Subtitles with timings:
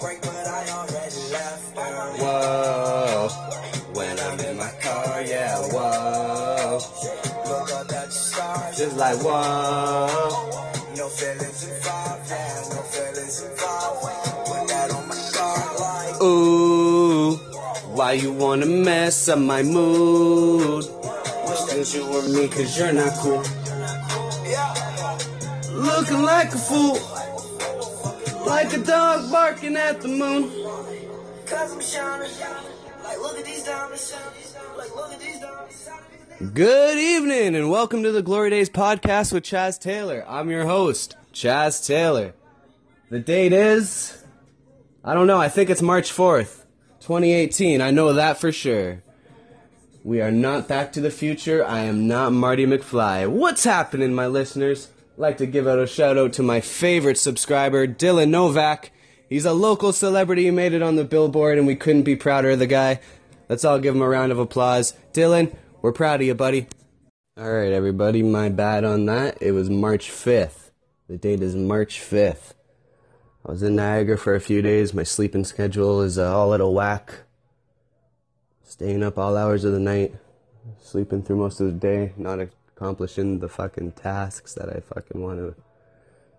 [0.00, 1.76] break, but I already left.
[2.20, 3.28] Whoa.
[3.94, 6.78] When I'm in my car, yeah, whoa.
[7.48, 8.78] Look up at the stars.
[8.78, 10.06] Just like, whoa.
[10.96, 14.02] No feelings involved, yeah, no feelings involved.
[14.48, 17.36] Put that on my car, like, ooh.
[17.94, 20.84] Why you wanna mess up my mood?
[20.84, 23.42] Wish that you were me, cause you're not cool.
[25.72, 27.17] Looking like a fool.
[28.48, 30.50] Like a dog barking at the moon.
[31.44, 32.30] Cause I'm shining.
[33.04, 34.16] Like, look at these diamonds.
[34.76, 35.88] Like, look at these diamonds.
[36.54, 40.24] Good evening and welcome to the Glory Days podcast with Chaz Taylor.
[40.26, 42.32] I'm your host, Chaz Taylor.
[43.10, 44.24] The date is,
[45.04, 46.64] I don't know, I think it's March 4th,
[47.00, 47.82] 2018.
[47.82, 49.02] I know that for sure.
[50.02, 51.62] We are not Back to the Future.
[51.62, 53.28] I am not Marty McFly.
[53.28, 54.88] What's happening, my listeners?
[55.18, 58.92] Like to give out a shout out to my favorite subscriber, Dylan Novak.
[59.28, 60.44] He's a local celebrity.
[60.44, 63.00] He made it on the billboard, and we couldn't be prouder of the guy.
[63.48, 64.94] Let's all give him a round of applause.
[65.12, 66.68] Dylan, we're proud of you, buddy.
[67.36, 69.42] All right, everybody, my bad on that.
[69.42, 70.70] It was March 5th.
[71.08, 72.54] The date is March 5th.
[73.44, 74.94] I was in Niagara for a few days.
[74.94, 77.22] My sleeping schedule is uh, all out of whack.
[78.62, 80.14] Staying up all hours of the night,
[80.80, 82.38] sleeping through most of the day, not
[82.78, 85.54] accomplishing the fucking tasks that I fucking want to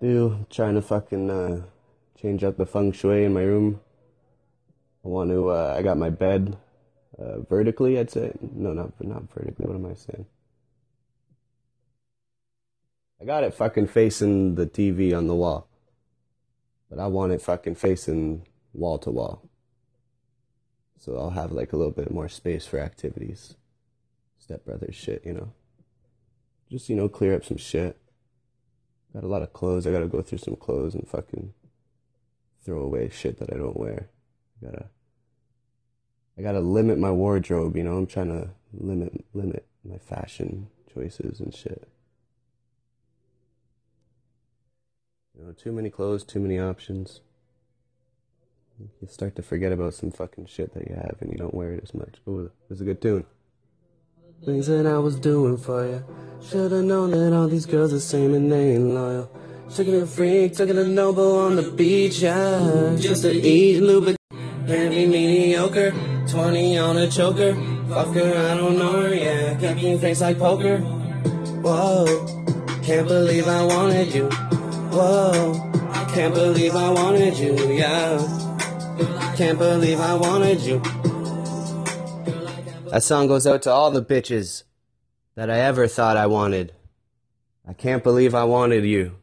[0.00, 0.46] do.
[0.48, 1.62] Trying to fucking uh,
[2.20, 3.80] change up the feng shui in my room.
[5.04, 5.50] I want to.
[5.50, 6.56] Uh, I got my bed
[7.18, 7.98] uh, vertically.
[7.98, 9.66] I'd say no, not not vertically.
[9.66, 10.26] What am I saying?
[13.20, 15.68] I got it fucking facing the TV on the wall,
[16.88, 19.42] but I want it fucking facing wall to wall.
[20.98, 23.56] So I'll have like a little bit more space for activities,
[24.38, 25.52] stepbrother shit, you know.
[26.70, 27.98] Just you know, clear up some shit.
[29.12, 29.86] Got a lot of clothes.
[29.86, 31.52] I gotta go through some clothes and fucking
[32.64, 34.08] throw away shit that I don't wear.
[34.62, 34.86] I gotta
[36.38, 41.40] I gotta limit my wardrobe, you know, I'm trying to limit limit my fashion choices
[41.40, 41.88] and shit.
[45.36, 47.20] You know, too many clothes, too many options.
[48.78, 51.74] You start to forget about some fucking shit that you have and you don't wear
[51.74, 52.16] it as much.
[52.28, 53.26] Ooh, this is a good tune.
[54.42, 56.02] Things that I was doing for you.
[56.42, 59.30] Should've known that all these girls the same and they ain't loyal.
[59.74, 62.96] Took it a freak, took it a noble on the beach, yeah.
[62.98, 64.16] Just to eat lubricant.
[64.66, 65.92] Heavy mediocre,
[66.26, 67.54] 20 on a choker.
[67.90, 69.74] Fuck her, I don't know her, yeah.
[69.74, 70.78] Me face like poker.
[71.60, 72.06] Whoa,
[72.82, 74.30] can't believe I wanted you.
[74.90, 75.52] Whoa,
[76.14, 78.16] can't believe I wanted you, yeah.
[79.36, 80.80] Can't believe I wanted you.
[82.90, 84.64] That song goes out to all the bitches
[85.36, 86.72] that I ever thought I wanted.
[87.66, 89.16] I can't believe I wanted you.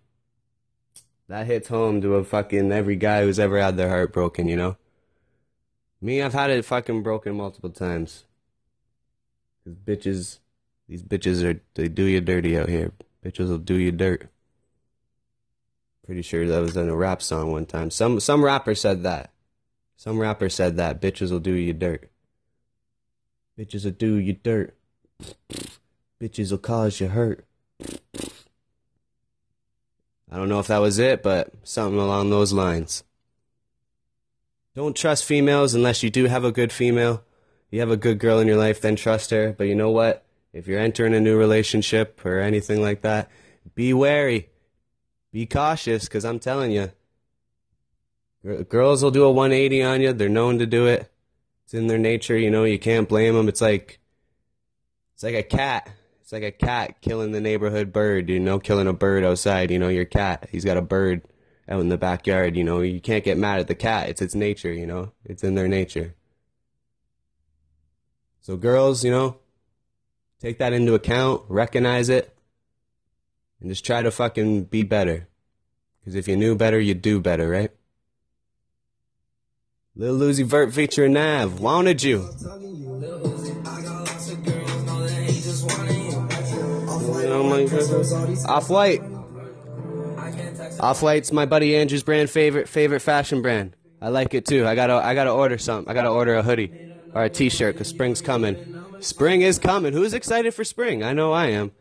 [1.28, 4.56] That hits home to a fucking every guy who's ever had their heart broken, you
[4.56, 4.77] know?
[6.00, 8.23] Me, I've had it fucking broken multiple times.
[9.66, 10.39] Cause bitches,
[10.88, 12.94] these bitches are, they do you dirty out here.
[13.25, 14.29] Bitches will do you dirt.
[16.06, 17.91] Pretty sure that was in a rap song one time.
[17.91, 19.33] Some, some rapper said that.
[19.97, 21.01] Some rapper said that.
[21.01, 22.09] Bitches will do you dirt.
[23.57, 24.75] Bitches will do you dirt.
[26.22, 27.45] Bitches will cause you hurt.
[30.29, 33.03] I don't know if that was it, but something along those lines.
[34.75, 37.23] Don't trust females unless you do have a good female.
[37.72, 39.53] You have a good girl in your life, then trust her.
[39.57, 40.24] But you know what?
[40.53, 43.29] If you're entering a new relationship or anything like that,
[43.74, 44.50] be wary.
[45.31, 46.91] Be cautious, because I'm telling you,
[48.69, 50.13] girls will do a 180 on you.
[50.13, 51.12] They're known to do it.
[51.67, 52.63] It's in their nature, you know.
[52.63, 53.50] You can't blame them.
[53.50, 54.00] It's like,
[55.13, 55.91] it's like a cat.
[56.22, 58.29] It's like a cat killing the neighborhood bird.
[58.29, 59.69] You know, killing a bird outside.
[59.69, 60.47] You know, your cat.
[60.50, 61.23] He's got a bird
[61.67, 62.56] out in the backyard.
[62.56, 64.07] You know, you can't get mad at the cat.
[64.07, 64.72] It's its nature.
[64.72, 66.16] You know, it's in their nature.
[68.39, 69.39] So girls, you know,
[70.39, 71.41] take that into account.
[71.50, 72.33] Recognize it.
[73.59, 75.27] And just try to fucking be better.
[76.00, 77.71] Because if you knew better, you'd do better, right?
[79.97, 82.19] Lil Uzi Vert featuring Nav, wanted you.
[88.47, 89.01] Off White.
[90.79, 93.75] Off White's my buddy Andrew's brand favorite favorite fashion brand.
[93.99, 94.67] I like it too.
[94.67, 95.89] I gotta I gotta order something.
[95.89, 96.71] I gotta order a hoodie
[97.15, 98.83] or a T-shirt because spring's coming.
[99.00, 99.93] Spring is coming.
[99.93, 101.03] Who's excited for spring?
[101.03, 101.71] I know I am.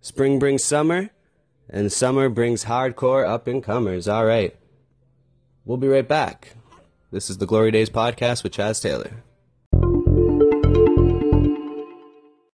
[0.00, 1.10] Spring brings summer,
[1.68, 4.06] and summer brings hardcore up and comers.
[4.06, 4.54] All right.
[5.64, 6.54] We'll be right back.
[7.12, 9.22] This is the Glory Days podcast with Chaz Taylor.